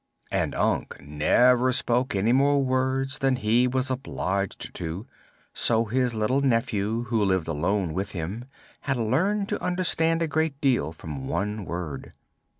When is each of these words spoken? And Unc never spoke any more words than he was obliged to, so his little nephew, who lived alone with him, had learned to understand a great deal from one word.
And 0.31 0.55
Unc 0.55 0.99
never 0.99 1.71
spoke 1.71 2.15
any 2.15 2.33
more 2.33 2.63
words 2.63 3.19
than 3.19 3.35
he 3.35 3.67
was 3.67 3.91
obliged 3.91 4.73
to, 4.73 5.05
so 5.53 5.85
his 5.85 6.15
little 6.15 6.41
nephew, 6.41 7.03
who 7.03 7.23
lived 7.23 7.47
alone 7.47 7.93
with 7.93 8.13
him, 8.13 8.45
had 8.79 8.97
learned 8.97 9.47
to 9.49 9.61
understand 9.61 10.23
a 10.23 10.27
great 10.27 10.59
deal 10.59 10.91
from 10.91 11.27
one 11.27 11.65
word. 11.65 12.13